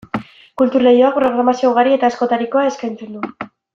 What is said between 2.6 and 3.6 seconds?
eskaintzen du.